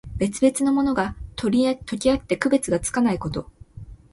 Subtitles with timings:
[0.17, 1.47] 別々のものが、と
[1.99, 3.51] けあって区別がつかないこと。